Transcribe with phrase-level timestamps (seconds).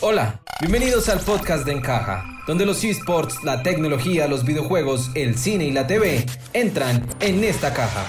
[0.00, 5.66] Hola, bienvenidos al podcast de Encaja, donde los esports, la tecnología, los videojuegos, el cine
[5.66, 8.04] y la TV entran en esta caja.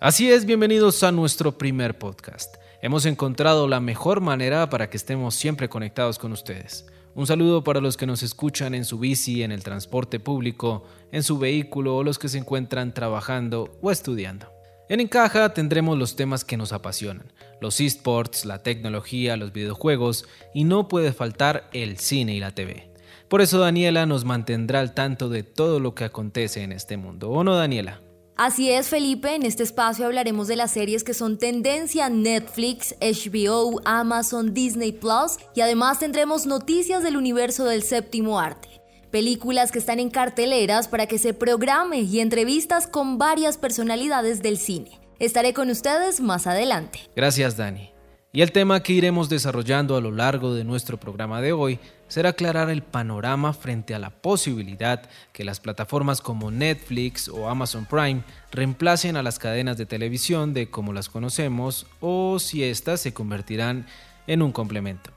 [0.00, 2.56] Así es, bienvenidos a nuestro primer podcast.
[2.82, 6.86] Hemos encontrado la mejor manera para que estemos siempre conectados con ustedes.
[7.14, 11.22] Un saludo para los que nos escuchan en su bici, en el transporte público, en
[11.22, 14.54] su vehículo o los que se encuentran trabajando o estudiando.
[14.88, 17.32] En Encaja tendremos los temas que nos apasionan,
[17.64, 22.92] los esports, la tecnología, los videojuegos y no puede faltar el cine y la TV.
[23.30, 27.30] Por eso Daniela nos mantendrá al tanto de todo lo que acontece en este mundo.
[27.30, 28.02] ¿O no, Daniela?
[28.36, 29.34] Así es, Felipe.
[29.34, 34.92] En este espacio hablaremos de las series que son tendencia en Netflix, HBO, Amazon, Disney
[34.92, 38.68] Plus y además tendremos noticias del universo del séptimo arte.
[39.10, 44.58] Películas que están en carteleras para que se programe y entrevistas con varias personalidades del
[44.58, 45.03] cine.
[45.24, 47.00] Estaré con ustedes más adelante.
[47.16, 47.88] Gracias, Dani.
[48.30, 52.30] Y el tema que iremos desarrollando a lo largo de nuestro programa de hoy será
[52.30, 58.22] aclarar el panorama frente a la posibilidad que las plataformas como Netflix o Amazon Prime
[58.52, 63.86] reemplacen a las cadenas de televisión de como las conocemos o si éstas se convertirán
[64.26, 65.10] en un complemento.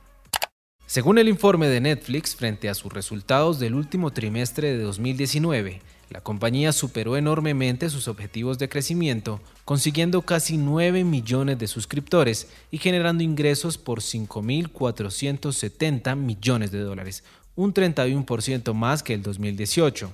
[0.86, 6.20] Según el informe de Netflix, frente a sus resultados del último trimestre de 2019, la
[6.22, 13.22] compañía superó enormemente sus objetivos de crecimiento, consiguiendo casi 9 millones de suscriptores y generando
[13.22, 17.24] ingresos por 5.470 millones de dólares,
[17.56, 20.10] un 31% más que el 2018.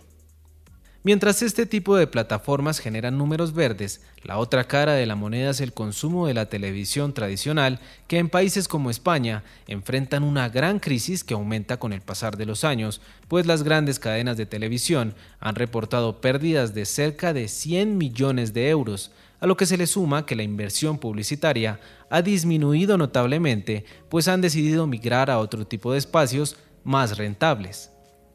[1.07, 5.61] Mientras este tipo de plataformas generan números verdes, la otra cara de la moneda es
[5.61, 11.23] el consumo de la televisión tradicional, que en países como España enfrentan una gran crisis
[11.23, 15.57] que aumenta con el pasar de los años, pues las grandes cadenas de televisión han
[15.57, 20.25] reportado pérdidas de cerca de 100 millones de euros, a lo que se le suma
[20.25, 25.99] que la inversión publicitaria ha disminuido notablemente, pues han decidido migrar a otro tipo de
[25.99, 27.91] espacios más rentables.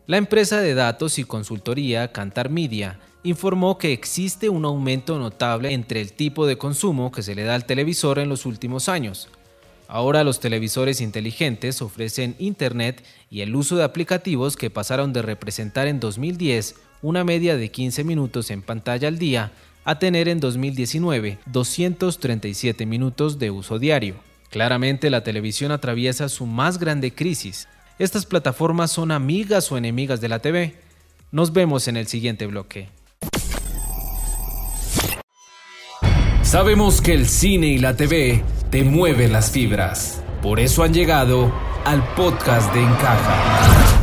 [0.10, 6.02] La empresa de datos y consultoría Cantar Media informó que existe un aumento notable entre
[6.02, 9.30] el tipo de consumo que se le da al televisor en los últimos años.
[9.88, 15.86] Ahora los televisores inteligentes ofrecen Internet y el uso de aplicativos que pasaron de representar
[15.86, 19.52] en 2010 una media de 15 minutos en pantalla al día
[19.84, 24.16] a tener en 2019 237 minutos de uso diario.
[24.50, 27.68] Claramente la televisión atraviesa su más grande crisis,
[28.00, 30.76] estas plataformas son amigas o enemigas de la TV.
[31.32, 32.88] Nos vemos en el siguiente bloque.
[36.42, 40.24] Sabemos que el cine y la TV te mueven las fibras.
[40.42, 44.00] Por eso han llegado al podcast de Encaja.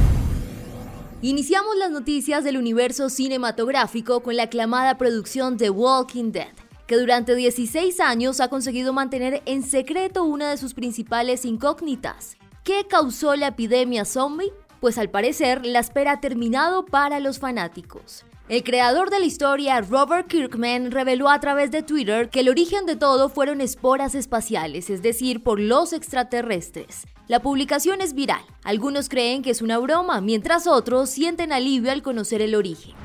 [1.22, 6.52] Iniciamos las noticias del universo cinematográfico con la aclamada producción The Walking Dead,
[6.86, 12.36] que durante 16 años ha conseguido mantener en secreto una de sus principales incógnitas,
[12.66, 14.52] ¿Qué causó la epidemia zombie?
[14.80, 18.24] Pues al parecer la espera ha terminado para los fanáticos.
[18.48, 22.84] El creador de la historia, Robert Kirkman, reveló a través de Twitter que el origen
[22.84, 27.06] de todo fueron esporas espaciales, es decir, por los extraterrestres.
[27.28, 28.42] La publicación es viral.
[28.64, 32.96] Algunos creen que es una broma, mientras otros sienten alivio al conocer el origen.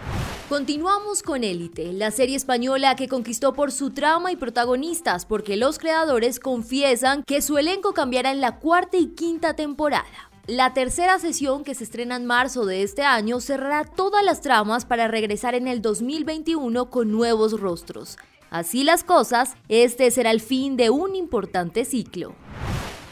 [0.52, 5.80] Continuamos con Élite, la serie española que conquistó por su trama y protagonistas, porque los
[5.80, 10.30] creadores confiesan que su elenco cambiará en la cuarta y quinta temporada.
[10.48, 14.84] La tercera sesión, que se estrena en marzo de este año, cerrará todas las tramas
[14.84, 18.18] para regresar en el 2021 con nuevos rostros.
[18.50, 22.36] Así las cosas, este será el fin de un importante ciclo.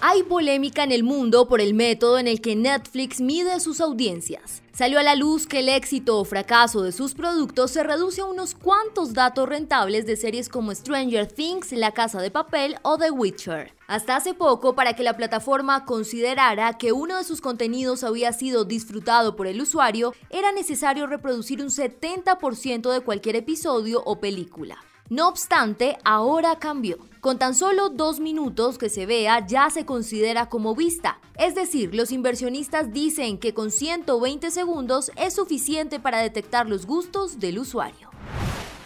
[0.02, 4.64] Hay polémica en el mundo por el método en el que Netflix mide sus audiencias.
[4.72, 8.26] Salió a la luz que el éxito o fracaso de sus productos se reduce a
[8.26, 13.12] unos cuantos datos rentables de series como Stranger Things, La Casa de Papel o The
[13.12, 13.74] Witcher.
[13.88, 18.64] Hasta hace poco, para que la plataforma considerara que uno de sus contenidos había sido
[18.64, 24.78] disfrutado por el usuario, era necesario reproducir un 70% de cualquier episodio o película.
[25.10, 27.00] No obstante, ahora cambió.
[27.20, 31.20] Con tan solo dos minutos que se vea ya se considera como vista.
[31.36, 37.40] Es decir, los inversionistas dicen que con 120 segundos es suficiente para detectar los gustos
[37.40, 38.12] del usuario.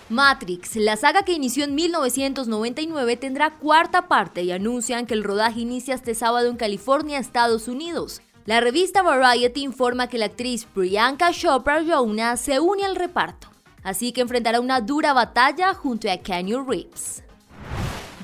[0.08, 5.60] Matrix, la saga que inició en 1999, tendrá cuarta parte y anuncian que el rodaje
[5.60, 8.22] inicia este sábado en California, Estados Unidos.
[8.46, 13.53] La revista Variety informa que la actriz Priyanka Chopra Jonas se une al reparto
[13.84, 17.24] así que enfrentará una dura batalla junto a Keanu Reeves.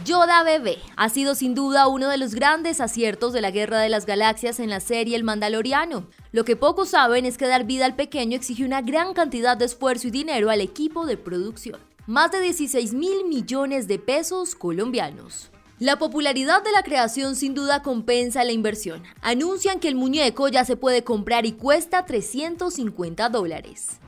[0.05, 3.89] Yoda Bebé ha sido sin duda uno de los grandes aciertos de la Guerra de
[3.89, 6.07] las Galaxias en la serie El Mandaloriano.
[6.31, 9.65] Lo que pocos saben es que dar vida al pequeño exige una gran cantidad de
[9.65, 11.79] esfuerzo y dinero al equipo de producción.
[12.07, 15.51] Más de 16 mil millones de pesos colombianos.
[15.77, 19.03] La popularidad de la creación sin duda compensa la inversión.
[19.21, 23.99] Anuncian que el muñeco ya se puede comprar y cuesta 350 dólares.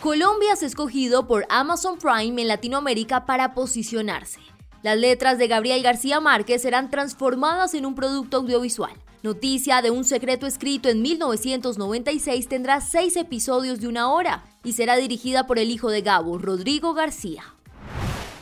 [0.00, 4.40] Colombia es escogido por Amazon Prime en Latinoamérica para posicionarse.
[4.82, 8.92] Las letras de Gabriel García Márquez serán transformadas en un producto audiovisual.
[9.22, 14.96] Noticia de un secreto escrito en 1996 tendrá seis episodios de una hora y será
[14.96, 17.42] dirigida por el hijo de Gabo, Rodrigo García.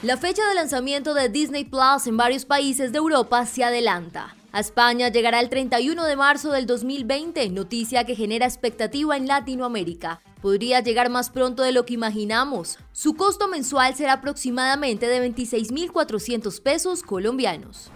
[0.03, 4.35] La fecha de lanzamiento de Disney Plus en varios países de Europa se adelanta.
[4.53, 10.21] A España llegará el 31 de marzo del 2020, noticia que genera expectativa en Latinoamérica.
[10.45, 12.79] Podría llegar más pronto de lo que imaginamos.
[12.93, 17.91] Su costo mensual será aproximadamente de 26.400 pesos colombianos.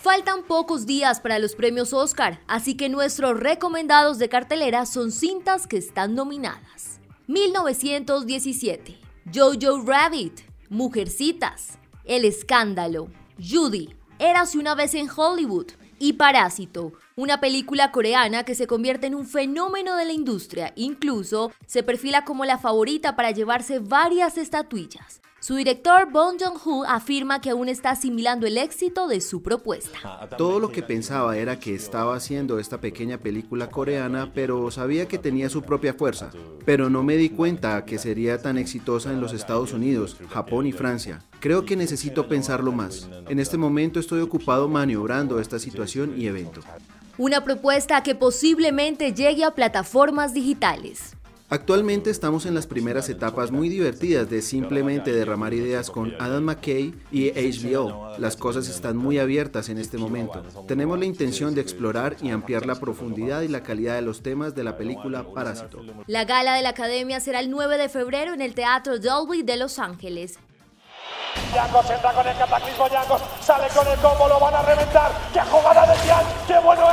[0.00, 5.66] Faltan pocos días para los premios Oscar, así que nuestros recomendados de cartelera son cintas
[5.66, 7.00] que están nominadas.
[7.26, 8.98] 1917,
[9.34, 15.68] Jojo Rabbit, Mujercitas, El Escándalo, Judy, Érase una vez en Hollywood
[15.98, 21.52] y Parásito, una película coreana que se convierte en un fenómeno de la industria, incluso
[21.66, 25.20] se perfila como la favorita para llevarse varias estatuillas.
[25.40, 30.28] Su director Bong Joon-ho afirma que aún está asimilando el éxito de su propuesta.
[30.36, 35.16] Todo lo que pensaba era que estaba haciendo esta pequeña película coreana, pero sabía que
[35.16, 36.30] tenía su propia fuerza.
[36.64, 40.72] Pero no me di cuenta que sería tan exitosa en los Estados Unidos, Japón y
[40.72, 41.22] Francia.
[41.38, 43.08] Creo que necesito pensarlo más.
[43.28, 46.62] En este momento estoy ocupado maniobrando esta situación y evento.
[47.16, 51.16] Una propuesta que posiblemente llegue a plataformas digitales.
[51.50, 56.92] Actualmente estamos en las primeras etapas muy divertidas de simplemente derramar ideas con Adam McKay
[57.10, 58.18] y HBO.
[58.18, 60.42] Las cosas están muy abiertas en este momento.
[60.66, 64.54] Tenemos la intención de explorar y ampliar la profundidad y la calidad de los temas
[64.54, 65.80] de la película Parásito.
[66.06, 69.56] La gala de la Academia será el 9 de febrero en el Teatro Dolby de
[69.56, 70.38] Los Ángeles.
[71.54, 75.12] Yangos entra con el cataclismo, Yangos sale con el combo, lo van a reventar.
[75.32, 76.24] ¡Qué jugada de Tian!
[76.46, 76.87] ¡Qué bueno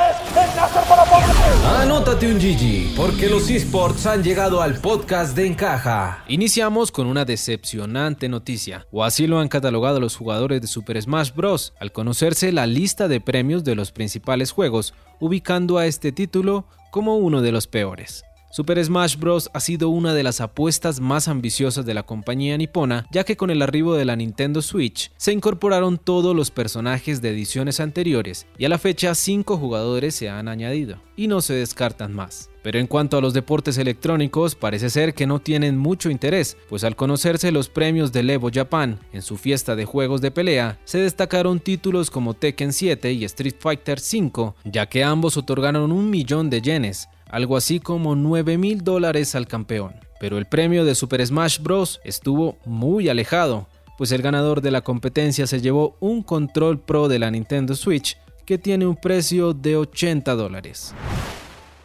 [2.06, 2.16] poner!
[2.16, 6.24] Anótate un GG, porque los esports han llegado al podcast de Encaja.
[6.28, 11.34] Iniciamos con una decepcionante noticia, o así lo han catalogado los jugadores de Super Smash
[11.34, 11.74] Bros.
[11.80, 17.18] al conocerse la lista de premios de los principales juegos, ubicando a este título como
[17.18, 18.24] uno de los peores.
[18.56, 19.50] Super Smash Bros.
[19.54, 23.50] ha sido una de las apuestas más ambiciosas de la compañía nipona, ya que con
[23.50, 28.64] el arribo de la Nintendo Switch se incorporaron todos los personajes de ediciones anteriores y
[28.64, 32.50] a la fecha 5 jugadores se han añadido, y no se descartan más.
[32.64, 36.86] Pero en cuanto a los deportes electrónicos, parece ser que no tienen mucho interés, pues
[36.86, 40.98] al conocerse los premios del Evo Japan en su fiesta de juegos de pelea, se
[41.00, 46.50] destacaron títulos como Tekken 7 y Street Fighter 5, ya que ambos otorgaron un millón
[46.50, 49.94] de yenes, algo así como 9 mil dólares al campeón.
[50.22, 52.00] Pero el premio de Super Smash Bros.
[52.06, 53.68] estuvo muy alejado,
[53.98, 58.18] pues el ganador de la competencia se llevó un control pro de la Nintendo Switch
[58.46, 60.96] que tiene un precio de 80 dólares.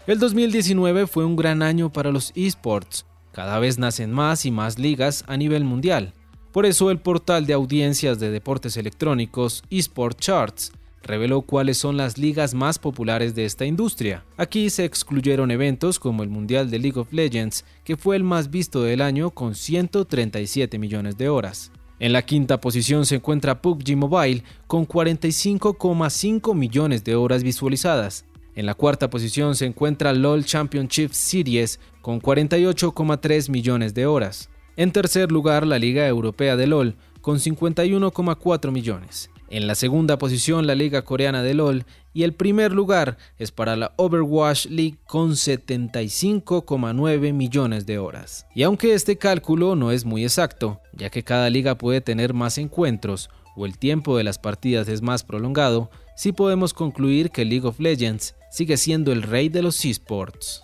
[0.07, 3.05] El 2019 fue un gran año para los esports.
[3.33, 6.15] Cada vez nacen más y más ligas a nivel mundial.
[6.53, 10.71] Por eso el portal de audiencias de deportes electrónicos eSport Charts
[11.03, 14.25] reveló cuáles son las ligas más populares de esta industria.
[14.37, 18.51] Aquí se excluyeron eventos como el Mundial de League of Legends, que fue el más
[18.51, 21.73] visto del año con 137 millones de horas.
[21.99, 28.25] En la quinta posición se encuentra PUBG Mobile con 45,5 millones de horas visualizadas.
[28.55, 34.49] En la cuarta posición se encuentra LOL Championship Series con 48,3 millones de horas.
[34.77, 39.30] En tercer lugar, la Liga Europea de LOL con 51,4 millones.
[39.51, 43.75] En la segunda posición la Liga Coreana de LOL y el primer lugar es para
[43.75, 48.47] la Overwatch League con 75,9 millones de horas.
[48.55, 52.59] Y aunque este cálculo no es muy exacto, ya que cada liga puede tener más
[52.59, 57.67] encuentros o el tiempo de las partidas es más prolongado, sí podemos concluir que League
[57.67, 60.63] of Legends sigue siendo el rey de los esports.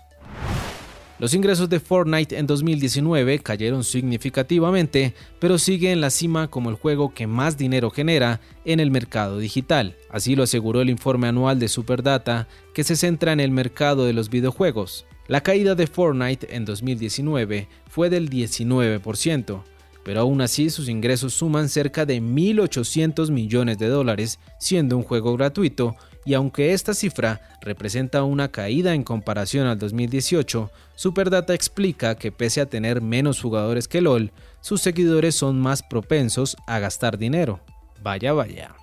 [1.19, 6.77] Los ingresos de Fortnite en 2019 cayeron significativamente, pero sigue en la cima como el
[6.77, 9.97] juego que más dinero genera en el mercado digital.
[10.11, 14.13] Así lo aseguró el informe anual de Superdata, que se centra en el mercado de
[14.13, 15.07] los videojuegos.
[15.27, 19.63] La caída de Fortnite en 2019 fue del 19%,
[20.05, 25.35] pero aún así sus ingresos suman cerca de 1.800 millones de dólares, siendo un juego
[25.35, 25.97] gratuito
[26.27, 32.61] y aunque esta cifra representa una caída en comparación al 2018, Superdata explica que pese
[32.61, 37.61] a tener menos jugadores que LOL, sus seguidores son más propensos a gastar dinero.
[38.03, 38.75] Vaya, vaya.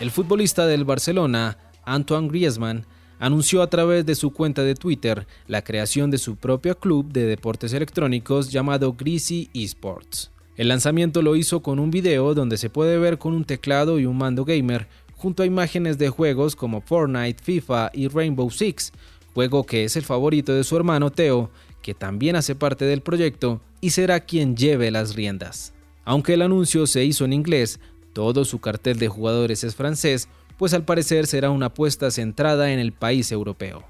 [0.00, 2.84] El futbolista del Barcelona, Antoine Griezmann,
[3.18, 7.24] anunció a través de su cuenta de Twitter la creación de su propio club de
[7.24, 10.30] deportes electrónicos llamado Greasy Esports.
[10.56, 14.04] El lanzamiento lo hizo con un video donde se puede ver con un teclado y
[14.04, 14.88] un mando gamer,
[15.20, 18.90] junto a imágenes de juegos como Fortnite, FIFA y Rainbow Six,
[19.34, 21.50] juego que es el favorito de su hermano Teo,
[21.82, 25.74] que también hace parte del proyecto y será quien lleve las riendas.
[26.06, 27.80] Aunque el anuncio se hizo en inglés,
[28.14, 32.78] todo su cartel de jugadores es francés, pues al parecer será una apuesta centrada en
[32.78, 33.84] el país europeo.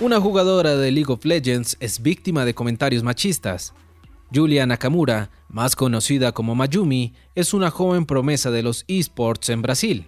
[0.00, 3.74] Una jugadora de League of Legends es víctima de comentarios machistas.
[4.34, 10.06] Julia Nakamura, más conocida como Mayumi, es una joven promesa de los esports en Brasil.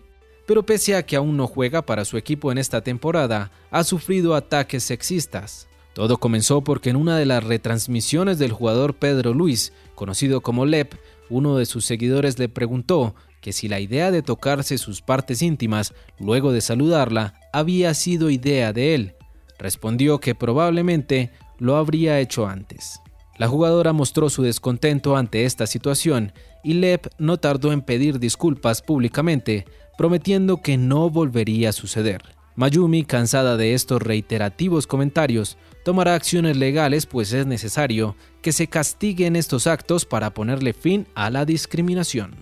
[0.51, 4.35] Pero pese a que aún no juega para su equipo en esta temporada, ha sufrido
[4.35, 5.69] ataques sexistas.
[5.93, 10.95] Todo comenzó porque en una de las retransmisiones del jugador Pedro Luis, conocido como Lep,
[11.29, 15.95] uno de sus seguidores le preguntó que si la idea de tocarse sus partes íntimas
[16.19, 19.15] luego de saludarla había sido idea de él.
[19.57, 21.31] Respondió que probablemente
[21.61, 23.01] lo habría hecho antes.
[23.39, 26.33] La jugadora mostró su descontento ante esta situación
[26.65, 29.65] y Lep no tardó en pedir disculpas públicamente,
[30.01, 32.23] prometiendo que no volvería a suceder.
[32.57, 39.37] Mayumi, cansada de estos reiterativos comentarios, tomará acciones legales pues es necesario que se castiguen
[39.37, 42.35] estos actos para ponerle fin a la discriminación.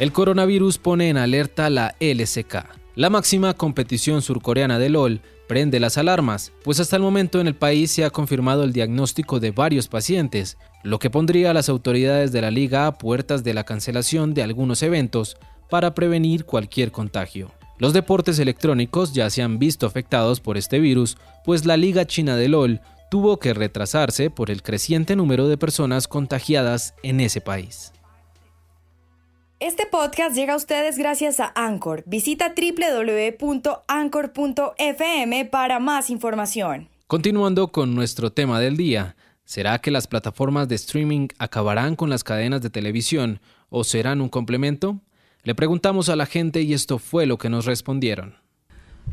[0.00, 2.66] El coronavirus pone en alerta la LCK.
[2.96, 7.54] La máxima competición surcoreana de LOL prende las alarmas, pues hasta el momento en el
[7.54, 12.32] país se ha confirmado el diagnóstico de varios pacientes, lo que pondría a las autoridades
[12.32, 15.36] de la liga a puertas de la cancelación de algunos eventos
[15.68, 17.50] para prevenir cualquier contagio.
[17.78, 22.36] Los deportes electrónicos ya se han visto afectados por este virus, pues la Liga China
[22.36, 27.92] de LOL tuvo que retrasarse por el creciente número de personas contagiadas en ese país.
[29.60, 32.04] Este podcast llega a ustedes gracias a Anchor.
[32.06, 36.88] Visita www.anchor.fm para más información.
[37.08, 42.22] Continuando con nuestro tema del día, ¿será que las plataformas de streaming acabarán con las
[42.22, 45.00] cadenas de televisión o serán un complemento?
[45.44, 48.36] Le preguntamos a la gente y esto fue lo que nos respondieron.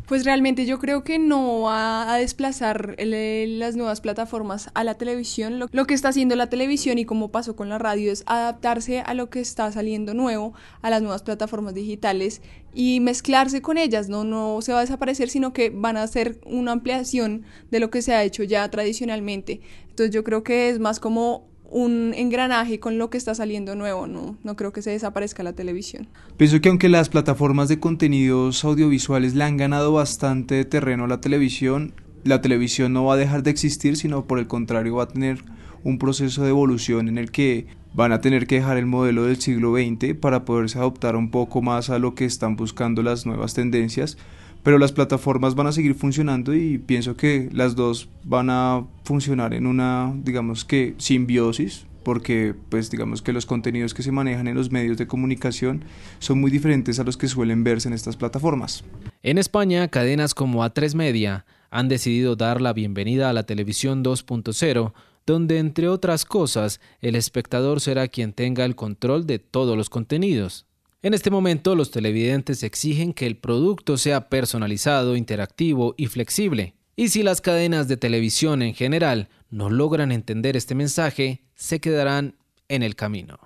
[0.07, 5.57] Pues realmente yo creo que no va a desplazar las nuevas plataformas a la televisión.
[5.57, 9.15] Lo, que está haciendo la televisión y como pasó con la radio es adaptarse a
[9.15, 10.53] lo que está saliendo nuevo,
[10.83, 12.41] a las nuevas plataformas digitales
[12.71, 14.07] y mezclarse con ellas.
[14.07, 17.89] No, no se va a desaparecer, sino que van a ser una ampliación de lo
[17.89, 19.61] que se ha hecho ya tradicionalmente.
[19.89, 24.07] Entonces yo creo que es más como un engranaje con lo que está saliendo nuevo,
[24.07, 26.07] no, no creo que se desaparezca la televisión.
[26.37, 31.21] Pienso que aunque las plataformas de contenidos audiovisuales le han ganado bastante terreno a la
[31.21, 31.93] televisión,
[32.23, 35.43] la televisión no va a dejar de existir, sino por el contrario va a tener
[35.83, 39.39] un proceso de evolución en el que van a tener que dejar el modelo del
[39.39, 43.53] siglo XX para poderse adoptar un poco más a lo que están buscando las nuevas
[43.53, 44.17] tendencias
[44.65, 49.53] pero las plataformas van a seguir funcionando y pienso que las dos van a funcionar
[49.53, 54.55] en una, digamos que, simbiosis, porque pues digamos que los contenidos que se manejan en
[54.55, 55.83] los medios de comunicación
[56.17, 58.83] son muy diferentes a los que suelen verse en estas plataformas.
[59.21, 64.93] En España, cadenas como A3 Media han decidido dar la bienvenida a la televisión 2.0,
[65.27, 70.65] donde entre otras cosas el espectador será quien tenga el control de todos los contenidos.
[71.05, 76.73] En este momento los televidentes exigen que el producto sea personalizado, interactivo y flexible.
[76.95, 82.37] Y si las cadenas de televisión en general no logran entender este mensaje, se quedarán
[82.69, 83.37] en el camino.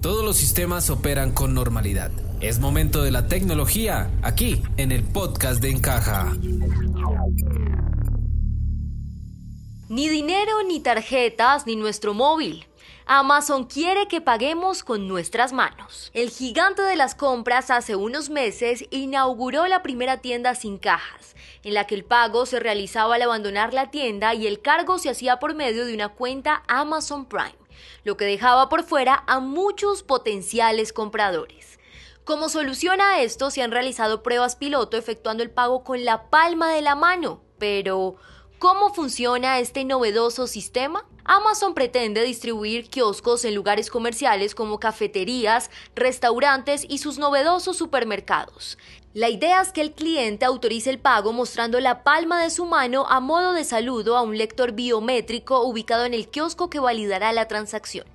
[0.00, 2.10] Todos los sistemas operan con normalidad.
[2.40, 6.34] Es momento de la tecnología, aquí en el podcast de Encaja.
[9.90, 12.64] Ni dinero, ni tarjetas, ni nuestro móvil.
[13.12, 16.12] Amazon quiere que paguemos con nuestras manos.
[16.14, 21.74] El gigante de las compras hace unos meses inauguró la primera tienda sin cajas, en
[21.74, 25.40] la que el pago se realizaba al abandonar la tienda y el cargo se hacía
[25.40, 27.58] por medio de una cuenta Amazon Prime,
[28.04, 31.80] lo que dejaba por fuera a muchos potenciales compradores.
[32.22, 36.70] Como solución a esto, se han realizado pruebas piloto efectuando el pago con la palma
[36.70, 38.18] de la mano, pero
[38.60, 41.06] ¿cómo funciona este novedoso sistema?
[41.24, 48.76] Amazon pretende distribuir kioscos en lugares comerciales como cafeterías, restaurantes y sus novedosos supermercados.
[49.14, 53.06] La idea es que el cliente autorice el pago mostrando la palma de su mano
[53.08, 57.48] a modo de saludo a un lector biométrico ubicado en el kiosco que validará la
[57.48, 58.06] transacción.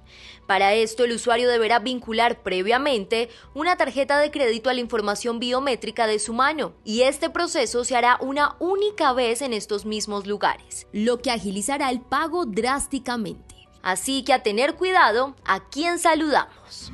[0.47, 6.05] Para esto, el usuario deberá vincular previamente una tarjeta de crédito a la información biométrica
[6.05, 10.85] de su mano, y este proceso se hará una única vez en estos mismos lugares,
[10.91, 13.55] lo que agilizará el pago drásticamente.
[13.81, 16.91] Así que a tener cuidado a quién saludamos.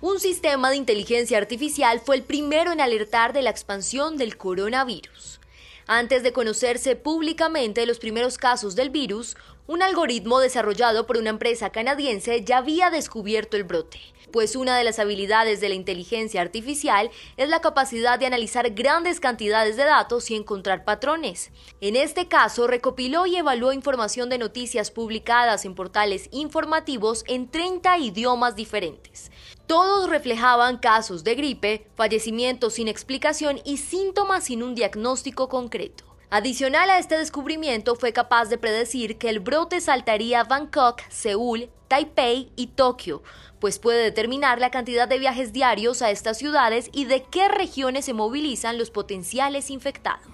[0.00, 5.40] Un sistema de inteligencia artificial fue el primero en alertar de la expansión del coronavirus.
[5.86, 9.36] Antes de conocerse públicamente los primeros casos del virus,
[9.70, 14.00] Un algoritmo desarrollado por una empresa canadiense ya había descubierto el brote,
[14.32, 19.20] pues una de las habilidades de la inteligencia artificial es la capacidad de analizar grandes
[19.20, 21.52] cantidades de datos y encontrar patrones.
[21.80, 27.96] En este caso, recopiló y evaluó información de noticias publicadas en portales informativos en 30
[27.98, 29.30] idiomas diferentes.
[29.68, 36.09] Todos reflejaban casos de gripe, fallecimientos sin explicación y síntomas sin un diagnóstico concreto.
[36.32, 41.70] Adicional a este descubrimiento, fue capaz de predecir que el brote saltaría a Bangkok, Seúl,
[41.88, 43.24] Taipei y Tokio,
[43.58, 48.04] pues puede determinar la cantidad de viajes diarios a estas ciudades y de qué regiones
[48.04, 50.28] se movilizan los potenciales infectados.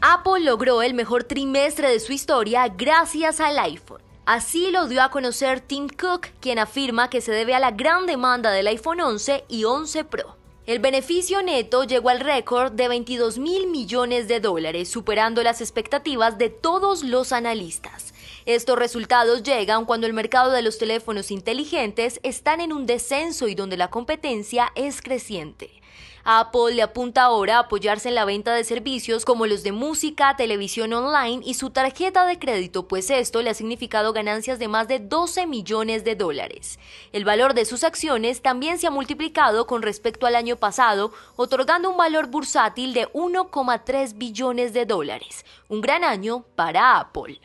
[0.00, 4.02] Apple logró el mejor trimestre de su historia gracias al iPhone.
[4.24, 8.06] Así lo dio a conocer Tim Cook, quien afirma que se debe a la gran
[8.06, 10.43] demanda del iPhone 11 y 11 Pro.
[10.66, 16.38] El beneficio neto llegó al récord de 22 mil millones de dólares, superando las expectativas
[16.38, 18.14] de todos los analistas.
[18.46, 23.54] Estos resultados llegan cuando el mercado de los teléfonos inteligentes están en un descenso y
[23.54, 25.83] donde la competencia es creciente.
[26.24, 30.36] Apple le apunta ahora a apoyarse en la venta de servicios como los de música,
[30.36, 34.88] televisión online y su tarjeta de crédito, pues esto le ha significado ganancias de más
[34.88, 36.78] de 12 millones de dólares.
[37.12, 41.90] El valor de sus acciones también se ha multiplicado con respecto al año pasado, otorgando
[41.90, 45.44] un valor bursátil de 1,3 billones de dólares.
[45.68, 47.38] Un gran año para Apple.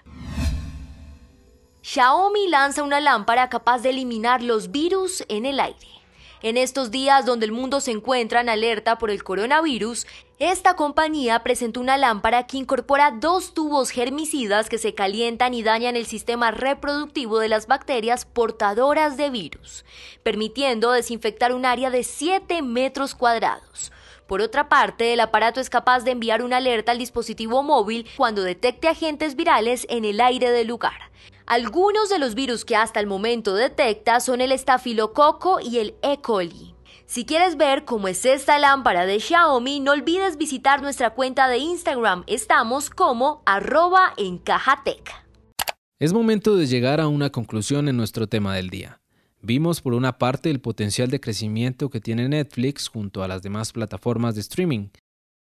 [1.82, 5.99] Xiaomi lanza una lámpara capaz de eliminar los virus en el aire.
[6.42, 10.08] En estos días donde el mundo se encuentra en alerta por el coronavirus,
[10.40, 15.98] esta compañía presentó una lámpara que incorpora dos tubos germicidas que se calientan y dañan
[15.98, 19.84] el sistema reproductivo de las bacterias portadoras de virus,
[20.24, 23.92] permitiendo desinfectar un área de 7 metros cuadrados.
[24.26, 28.44] Por otra parte, el aparato es capaz de enviar una alerta al dispositivo móvil cuando
[28.44, 31.09] detecte agentes virales en el aire del lugar.
[31.50, 36.22] Algunos de los virus que hasta el momento detecta son el estafilococo y el E.
[36.22, 36.76] coli.
[37.08, 41.58] Si quieres ver cómo es esta lámpara de Xiaomi, no olvides visitar nuestra cuenta de
[41.58, 42.24] Instagram.
[42.28, 45.12] Estamos como arroba encajatec.
[45.98, 49.02] Es momento de llegar a una conclusión en nuestro tema del día.
[49.42, 53.72] Vimos por una parte el potencial de crecimiento que tiene Netflix junto a las demás
[53.72, 54.90] plataformas de streaming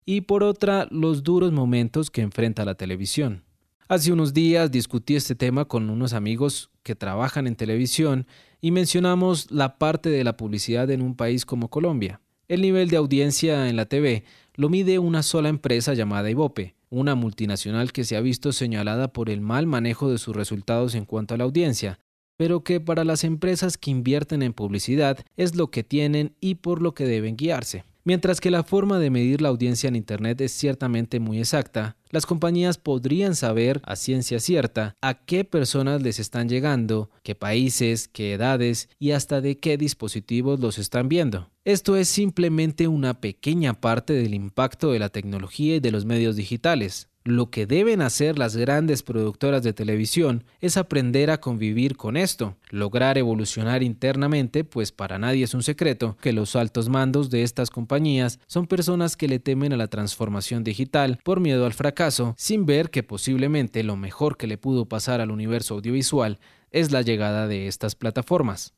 [0.06, 3.45] y por otra los duros momentos que enfrenta la televisión.
[3.88, 8.26] Hace unos días discutí este tema con unos amigos que trabajan en televisión
[8.60, 12.20] y mencionamos la parte de la publicidad en un país como Colombia.
[12.48, 14.24] El nivel de audiencia en la TV
[14.56, 19.30] lo mide una sola empresa llamada Ibope, una multinacional que se ha visto señalada por
[19.30, 22.00] el mal manejo de sus resultados en cuanto a la audiencia,
[22.38, 26.82] pero que para las empresas que invierten en publicidad es lo que tienen y por
[26.82, 27.84] lo que deben guiarse.
[28.08, 32.28] Mientras que la forma de medir la audiencia en Internet es ciertamente muy exacta, las
[32.28, 38.34] compañías podrían saber a ciencia cierta a qué personas les están llegando, qué países, qué
[38.34, 41.50] edades y hasta de qué dispositivos los están viendo.
[41.64, 46.36] Esto es simplemente una pequeña parte del impacto de la tecnología y de los medios
[46.36, 47.10] digitales.
[47.28, 52.56] Lo que deben hacer las grandes productoras de televisión es aprender a convivir con esto,
[52.70, 57.72] lograr evolucionar internamente, pues para nadie es un secreto que los altos mandos de estas
[57.72, 62.68] compañías son personas que le temen a la transformación digital por miedo al fracaso, sin
[62.68, 66.38] ver que posiblemente lo mejor que le pudo pasar al universo audiovisual
[66.70, 68.76] es la llegada de estas plataformas.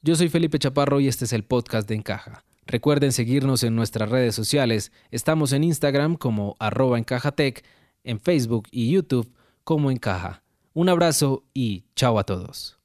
[0.00, 4.10] Yo soy Felipe Chaparro y este es el podcast de Encaja Recuerden seguirnos en nuestras
[4.10, 4.92] redes sociales.
[5.10, 7.64] Estamos en Instagram como arroba encajatec,
[8.04, 9.32] en Facebook y YouTube
[9.64, 10.42] como encaja.
[10.74, 12.77] Un abrazo y chao a todos.